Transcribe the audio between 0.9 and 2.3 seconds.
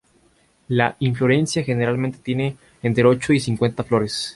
inflorescencia generalmente